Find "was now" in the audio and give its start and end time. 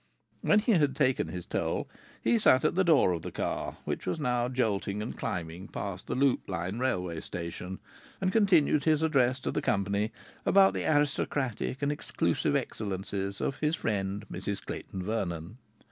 4.07-4.49